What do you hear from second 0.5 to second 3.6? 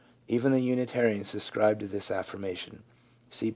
the Unitarians subscribe to this affirmation (see pp.